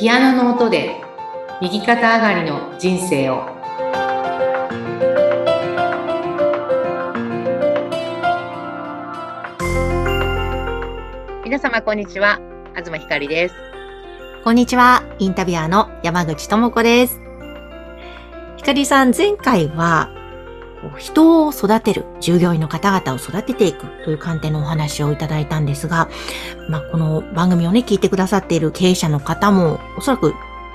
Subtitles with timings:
[0.00, 0.98] ピアノの音で
[1.60, 3.44] 右肩上がりの人生を。
[11.44, 12.40] 皆様こんにちは。
[12.74, 13.54] 東ひかりです。
[14.42, 15.02] こんにちは。
[15.18, 17.20] インタビュアーの山口智子です。
[18.56, 20.08] ひかりさん前回は
[20.98, 26.08] 人を育てる、従業員の方々を育てていくという観点のお話をいただいたんですが、
[26.68, 30.34] まあ、この番組をね、聞いてくださっている経営者の方も、おそらく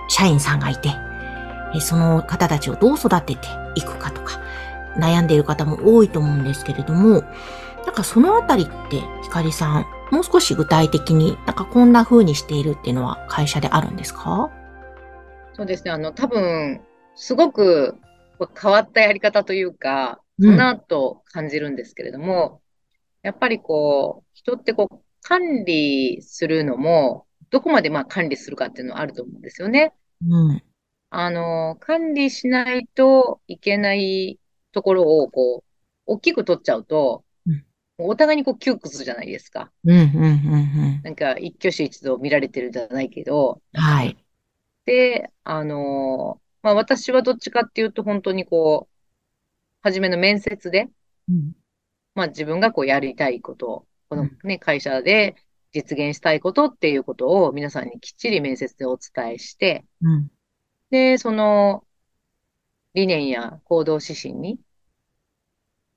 [0.10, 0.92] 社員さんがいて、
[1.80, 4.40] その方たちをどう育てていくかとか、
[4.98, 7.24] 悩んでいる方も多いと思うんですけれども、
[7.86, 14.52] なんかそのあたりって、ひかりさん、もう少し具体的に、なんかこんな風にしているっていうのは会社であるんですか？
[15.54, 16.82] そうですね、あの、多分、
[17.16, 17.98] すごく
[18.38, 22.62] 変わったやり方というか、かなと感じるんですけれども、
[23.24, 29.94] うん、やっぱりこう、人ってこう、管理するのも、どこまでまあ管理するかっていうのはあると思うんですよね。
[30.28, 30.64] うん。
[31.10, 34.40] あの、管理しないといけない
[34.72, 35.72] ところを、こう、
[36.06, 37.64] 大きく取っちゃうと、うん、
[37.98, 39.72] お互いにこう窮屈じゃないですか。
[39.86, 40.28] うんうんうんう
[41.00, 41.02] ん。
[41.04, 43.62] なんか一挙手一動見られてるじゃないけど。
[43.74, 44.18] はい。
[44.86, 48.96] で、あの、まあ私はどっちかっていうと本当にこう、
[49.84, 50.90] 初めの面接で、
[51.30, 51.52] うん、
[52.16, 55.36] まあ自分がこうやりたいこと、このね、会社で
[55.72, 60.32] 実現したいことっていうことを皆さんにきっちり面接でお伝えして、うん、
[60.90, 61.84] で、その
[62.96, 64.58] 理念や行動指針に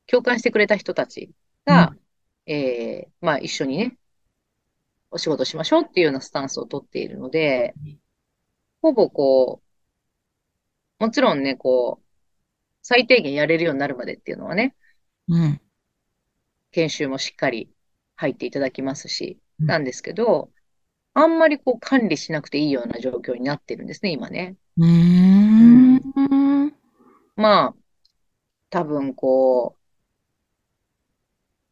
[0.07, 1.31] 共感してくれた人たち
[1.65, 1.95] が、
[2.47, 3.97] うん、えー、まあ一緒にね、
[5.11, 7.73] お仕事しましょうっていうようなスタンスをとっているので、
[8.83, 9.68] ほぼこう、
[10.99, 12.05] もちろんね、こう、
[12.83, 14.75] 最低限やれるようになるまでっていうのはね、
[15.29, 15.61] うん。
[16.73, 17.71] 研修もしっかり
[18.17, 20.51] 入っていただきますし、なんですけど、
[21.15, 24.57] あんまりこう管理しなくていいような状況になってるんですね、今ね。
[24.77, 26.03] うん。
[27.37, 27.75] まあ、
[28.71, 29.77] 多分こ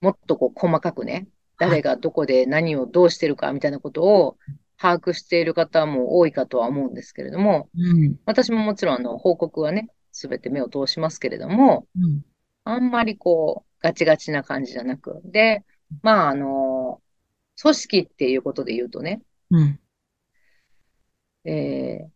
[0.01, 1.29] う、もっとこう細かくね、
[1.59, 4.37] 誰がどこで何をどうしてるかみたいなことを
[4.79, 12.23] 把握している方も多いかとは思うんですけれども、うん、私ももちろんあの報告はね、すべて目を通しますけれども、うん、
[12.65, 15.21] あんまりこう、ガチガチな感じじゃなく。
[15.25, 15.65] で、
[16.03, 17.01] まあ、あの、
[17.61, 19.81] 組織っていうことで言うとね、うん、
[21.45, 22.09] えー、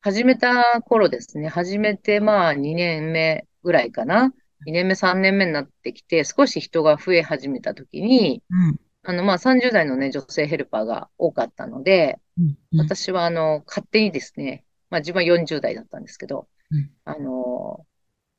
[0.00, 4.34] 始めた頃ですね、始めてまあ2年目ぐらいかな。
[4.66, 17.86] 2年目、3年目になってきて、少し人が増え始めたときに、うん、あの、まあ、30代のね、女性ヘルパーが多かったので、うんうん、私は、あの、勝手にですね、まあ、自分は40代だったんですけど、うん、あの、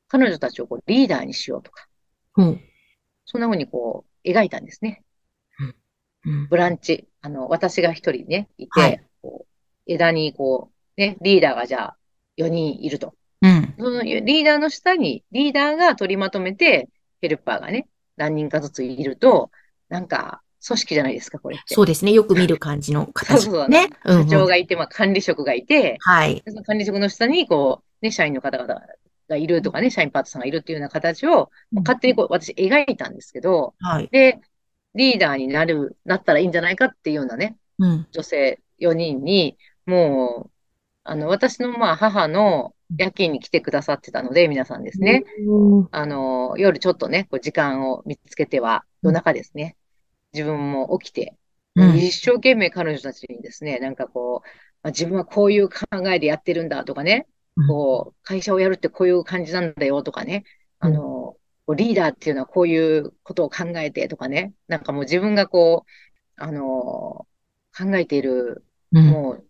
[0.08, 1.86] 彼女たちをこうリーダーにしようとか、
[2.36, 2.60] うん、
[3.24, 5.02] そんな風にこう描いたんですね。
[6.24, 7.08] うん、ブランチ。
[7.20, 11.96] あの、私が一人ね、いて、はい、こう枝にこう、ね、リーダーがじゃあ
[12.36, 13.14] 4人いると。
[13.42, 16.88] うん、そのリーダーの下に、リーダーが取りまとめて、
[17.20, 19.50] ヘルパーがね、何人かずついると、
[19.88, 21.74] なんか、組織じゃないですか、これって。
[21.74, 22.12] そうですね。
[22.12, 23.38] よく見る感じの形、ね。
[23.40, 23.88] そうそうね。
[24.04, 26.42] 社長がいて、まあ、管理職がいて、はい。
[26.46, 28.80] その管理職の下に、こう、ね、社員の方々
[29.28, 34.08] がいるとかね、社員パートさんがいるっていうような形を、勝手にこう、私描いたんですけど、はい。
[34.10, 34.40] で、
[34.94, 40.50] リーダーになる、なったらいいんじゃないかっていうようなね、うん、女性4人に、もう、
[41.04, 45.24] あの、私のまあ母の夜勤に来てくださってたので、皆さんですね。
[45.92, 49.76] あの、夜ちょっとね、こう時間を見つけては、夜中ですね、
[50.36, 51.34] 自分も起きて、
[51.96, 54.48] 一生懸命彼女たちにですね、なんかこう、
[54.82, 55.76] まあ、自分はこういう考
[56.10, 57.26] えでやってるんだとかね、
[57.66, 60.44] こう、会社をやるってこういう感じなんだよとかね、
[60.78, 61.36] あの、
[61.74, 67.26] リーダーっていうのはこういうことを考えてとかね、なんかもう自分がこう、あの、
[67.76, 69.46] 考えている、もう、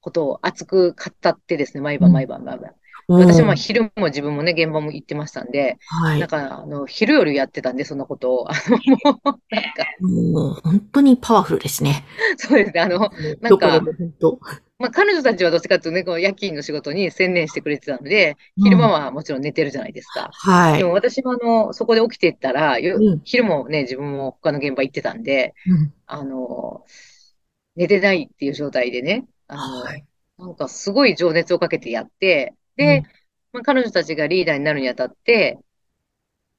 [0.00, 2.74] ことを熱く語ってですね、毎晩毎晩毎晩。
[3.08, 8.50] 私も昼も自分もね、現場も行ってましたんで、はい、なんか、あの、昼夜やってたんで、そんなことを。
[8.50, 9.86] あの、もう、なんか。
[10.00, 12.04] もう、本当にパワフルですね。
[12.36, 13.10] そうですね、あの、
[13.40, 13.80] なんか、
[14.78, 20.30] まあ、彼女たちはどっちかっていうとね、こう夜勤の仕事に専念してくれてたので、昼間はもちろん寝てるじゃないですか。
[20.32, 20.78] はい。
[20.78, 26.84] でも私もあの、そこで起きてったら、うん、昼もね、自分も他の現場行ってたんで、うん、あの、
[27.74, 30.04] 寝てないっていう状態でね、あの、はい、
[30.38, 33.02] なんかすごい情熱をかけてやって、で、うん、
[33.52, 35.58] まあ、彼女たちがリーダーになるにあたって、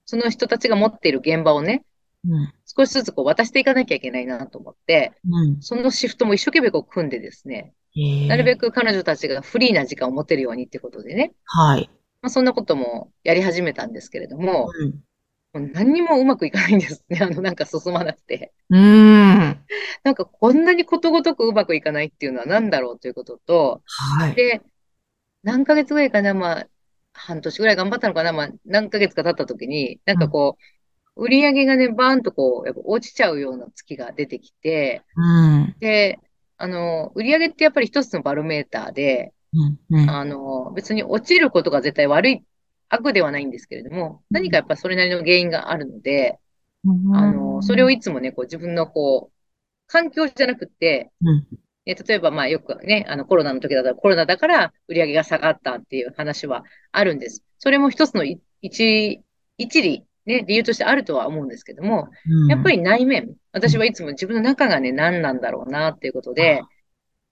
[0.06, 1.84] その人たちが持っている現場をね、
[2.28, 7.74] うん、少しずつこう渡していかなきゃいけないなと思って、うん、そのシフトも一生懸命こう組んでですね、
[8.28, 11.34] なるべく彼女たちがフリーな時間を持てるようにってことでね。
[11.46, 11.90] はい。
[12.22, 14.70] まあ、そんなこともやり始めたんですけれども、
[15.54, 17.20] うん、もう何にもうまくいかないんですね。
[17.22, 18.52] あの、なんか進まなくて。
[18.70, 19.60] うーん。
[20.04, 24.36] なんかこんなにことごとくうまくいかないっていうのは何だろうということと、はい。
[24.36, 24.62] で、
[25.44, 26.68] 何ヶ月ぐらいかな、まあ、
[27.14, 30.58] 半年ぐらい頑張ったのかな、まあ、何ヶ月か経った時に、なんかこ
[31.16, 35.22] う、売り上げがね、バーンとこう、やっぱ落ちちゃうような月が出てきて、う
[35.60, 35.76] ん。
[35.80, 36.20] で、
[36.58, 39.80] あの、売り上げってやっぱり一つのバロメーターで、うん。
[39.90, 40.10] うん。
[40.10, 42.44] あの、別に落ちることが絶対悪い、
[42.90, 46.40] 悪ではないんですけれども、何かやっぱそれなりの原因があるので、
[47.14, 49.38] あの、それをいつもね、こう自分のこう、
[49.88, 51.48] 環境じゃなくて、うん。
[51.90, 57.44] え例えばまあよくね、あのコロナの時だったらコロナだから売り上げが下がったっていう話はあるんです。
[57.58, 59.22] それも一つのい一、
[59.58, 62.10] 一理、ね、理由としてあるとは思うんですけども、
[62.48, 66.62] やっぱり、り内面、私はいつも自分の中がね、何なんだろうなっていうことで、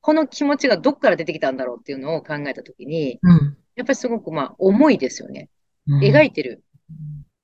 [0.02, 3.58] この気持ちがどっから出てきたんだろうっていうのを考えたときに、うん。
[3.76, 5.50] やっぱりすごくまあ重いですよね。
[5.88, 6.64] うん描いてる。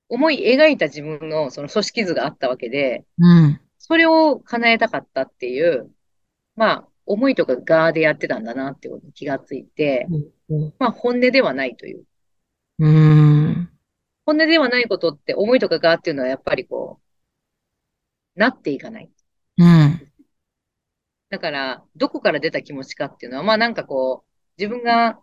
[0.09, 3.61] 思い描いた自分のその組織図があったわけで、うん。
[3.77, 5.89] それを叶えたかったっていう、
[6.55, 10.07] まあ、思いとかがでやってたんだなってことに気がついて、
[10.49, 10.73] うん。
[10.79, 12.03] まあ本音ではないという。
[12.79, 13.69] うん。
[14.25, 16.99] 本音ではないことって思いとかがっていうのはやっぱりこ
[18.35, 19.09] う、なっていかない。
[19.57, 20.11] うん。
[21.29, 25.19] だから、どこから出た気持ちかっていうのは、まあなんかこう、自分が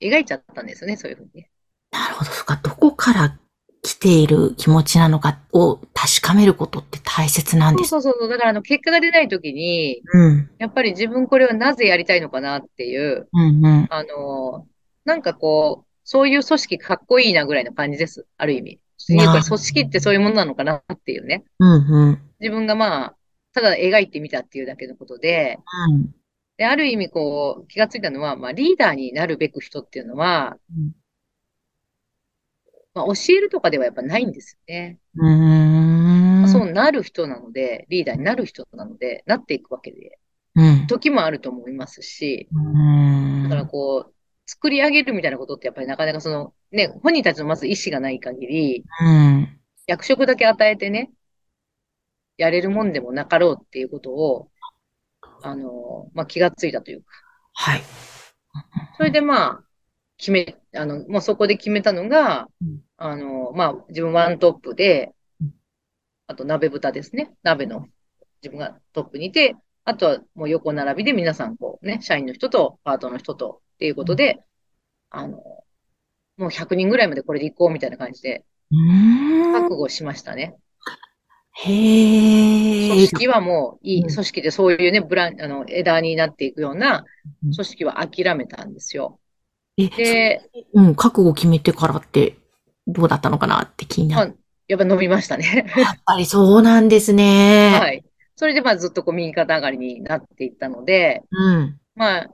[0.00, 1.50] 描いちゃったんですよね、そういうふうにね。
[1.90, 2.30] なるほど。
[2.30, 2.56] そっか。
[2.56, 3.38] どこから来
[4.04, 7.88] ている気持ちなのかを確かめることって大切なんです。
[7.88, 8.28] そうそうそう。
[8.28, 10.50] だからあの、結果が出ないときに、うん。
[10.58, 13.86] やっぱり自分これはなぜやりたいのかなっていう、うんうん。
[13.88, 14.66] あの、
[15.06, 18.26] なんかこう、そういう組織かっこいいなぐらいの感じです。
[18.36, 18.78] ある意味。
[19.08, 21.42] やっぱり組織ってそういうものなのかなっていうね。
[21.58, 22.18] うんうん。
[22.40, 23.16] 自分がまあ、
[23.54, 25.58] ただ描いてみたっていうだけのことで、
[25.88, 26.14] うん。
[26.58, 30.58] で、ある意味こう、気がついたのは、まあ、リーダーになるべく人っていうのは、
[32.94, 34.98] まあ、教えるとかではやっぱないんですよね。
[35.16, 36.42] うーん。
[36.42, 40.18] まあそうなる人なので、リーダーになる人なので、なっていくわけで、
[40.54, 40.86] うん。
[40.86, 43.42] 時もあると思いますし、うん。
[43.44, 44.14] だからこう、
[44.46, 49.60] 作り上げるみたいなことってやっぱりなかなかその、ね、本人たちのまず意思がない限り、うん。
[49.86, 51.10] 役職だけ与えてね、
[52.36, 54.50] やれるもんでもなかろうっていうことを、
[55.42, 57.06] あの、まあ、気がついたというか、
[57.54, 57.82] はい。
[58.96, 59.63] それでまあ、
[60.24, 65.12] 決め、あの、もうそこで決めたのがうん、あの、まあ、自分ワントップで
[65.42, 65.50] うん、
[66.28, 67.34] あと鍋豚ですね。
[67.42, 67.86] 鍋の
[68.42, 69.54] 自分がトップにいて、
[69.84, 74.40] あとはもう横並びで皆さんこうね、社員の人とパートの人とっていうことで、
[75.10, 75.64] あの、も
[76.38, 78.46] う100人ぐらいまでこれで行こうみたいな感じで。
[79.52, 80.56] 覚悟しましたね。
[81.52, 82.88] へえ。
[82.88, 87.04] 組織はもういい、うん組織でそういうね、ブラン、あの、枝になっていくような
[87.44, 89.20] うん組織は諦めたんですよ。
[89.76, 92.36] え、で、うん、覚悟決めてからって
[92.86, 94.38] どうだったのかなって気になまある。、
[94.68, 95.66] やっぱ伸びましたね。
[95.76, 97.78] やっぱりそうなんですね。
[97.80, 98.04] はい。
[98.36, 101.80] それでまあずっとこう右肩上がりになっていったので、うん。
[101.94, 102.30] まあ、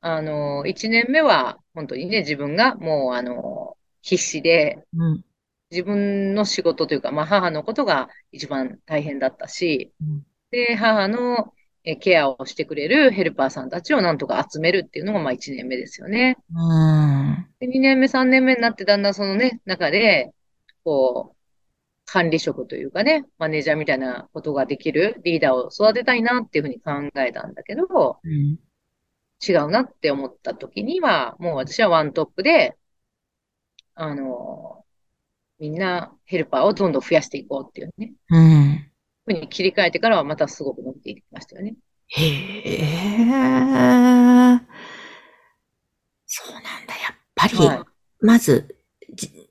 [0.00, 5.24] あの、1年目は本当にね、自分がもうあの、必死で、うん。
[5.70, 11.52] 自分の仕事というか、まあ母のことが一番大変だったし、うんで、母の
[11.84, 16.36] えケアをしてくれるヘルパーさんたちをなんとか集めるっていうのがまあ1年目ですよね。
[16.54, 17.46] うん。
[17.58, 20.32] で、2年目、3年目になってだんだんそのね、中で、
[20.84, 21.36] こう、
[22.04, 28.58] 管理職というかね、マネージャーみたいなことができるリーダーを育てたいなっていうふうに考えたんだけど、うん。
[29.46, 32.76] 違うなって思った時には、もう私はワントップで、
[33.94, 34.84] あの、
[35.58, 38.89] みんなヘルパーをどんどん増やしていこうっていうね、うん。
[39.34, 41.74] ふうに切り替えてからはまたすごく伸びていきましたよね。
[42.08, 43.26] へえ。
[46.26, 46.94] そうなんだ。
[46.94, 47.82] やっぱり、はい。
[48.20, 48.76] まず、
[49.12, 49.50] じ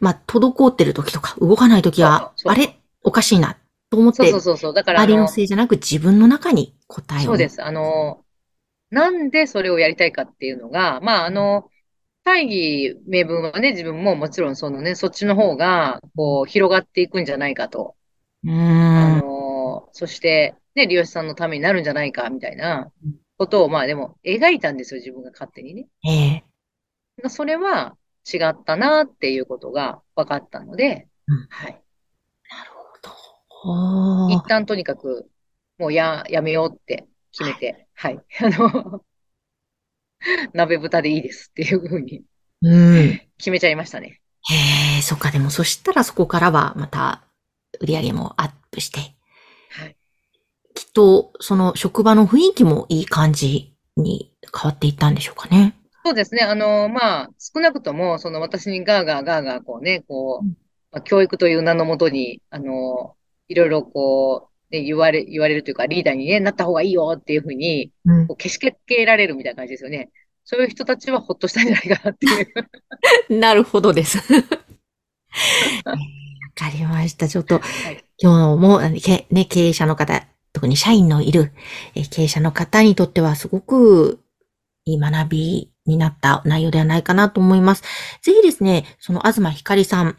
[0.00, 2.78] まあ、滞ってる時とか、動かない時は、あれ？
[3.02, 3.56] おかしいな、
[3.90, 4.74] と思ってそうそう、そうそう。
[4.74, 7.26] だからあ周りのの、せいじゃなく自分の中に答えを。
[7.26, 7.62] そうです。
[7.62, 8.24] あの、
[8.90, 11.70] なんでそれをやりたいかっていうのが、まあ、あの、
[12.24, 17.94] 大義名分はね、自分ももちろんそのね、そっちの方が、こう、広がっていくんじゃないかと。
[18.44, 18.50] うー
[18.92, 19.18] あん。
[19.20, 25.88] の、そして、ね、利用者さんのためになるんじゃないか、みたいなうんことを、まあでも、描いたんですよ、自分が勝手にね。
[26.04, 26.42] ええ
[27.28, 27.96] それは
[28.32, 31.82] 違ったなっていうことが分かったので、うんはい。
[32.50, 32.98] なるほ
[34.28, 34.34] ど。
[34.34, 35.30] 一旦とにかく、
[35.78, 38.24] もうや、やめようって決めて、はい。
[38.40, 39.04] あの、
[40.52, 42.22] 鍋豚でいいですっていうふうに
[42.62, 43.20] うん。
[43.38, 44.20] 決めちゃいましたね。
[44.48, 47.22] へえ、そっか、でもそしたらそこからはまた
[47.80, 49.00] 売り上げもアップして、
[49.70, 49.96] はい。
[50.74, 55.74] きっとその職場の雰囲気もいい感じに変わっていったんでしょうかね。
[56.04, 56.42] そうですね。
[56.42, 60.46] あの、まあ、少なくとも、その私にガーガーガーガーこうね、こう、
[60.92, 63.16] まあ、教育という名のもとに、あの、
[63.48, 67.90] いろいろこう、ね、言われ、言われるというか、リーダーに、ね、なった方がいいよっていうふうに、
[68.28, 70.10] こうけしけられるみたいな感じですよね。
[70.44, 72.46] そういう人たちはほっとしたんじゃないかなっていう。
[73.40, 74.18] なるほどです。
[76.58, 77.28] わかりました。
[77.28, 77.60] ちょっと、は
[77.90, 81.52] い、今日も、ね、経営者の方、特に社員のいる
[82.10, 84.20] 経営者の方にとってはすごく
[84.86, 87.82] いい学びになった内容ではないかなと思います。
[88.22, 90.16] ぜひですね、その東ひかりさん、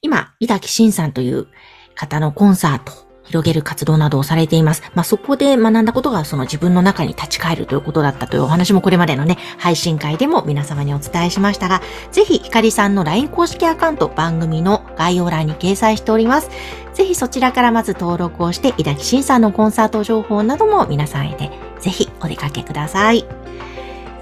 [0.00, 1.48] 今、井崎慎さんという
[1.94, 2.92] 方のコンサート、
[3.24, 4.82] 広げる活動などをされています。
[4.94, 16.50] まあ、そこで学んだことがその自分の中に立ち返るということだったというお話もこれまでのね、配信会でも皆様にお伝えしましたが、ぜひひかりさんの LINE 公式アカウント番組の概要欄に掲載しております。
[16.92, 21.50] ぜひそちらからまず登録をして、井崎慎さんのコンサート情報なども皆さんへで
[21.80, 23.18] ぜひお出かけください。
[23.18, 23.24] ひ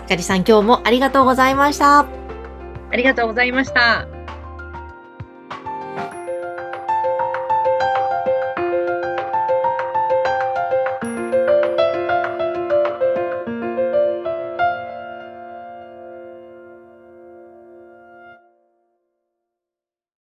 [0.08, 2.00] かりさん今日もありがとうございました。
[2.00, 4.11] ありがとうございました。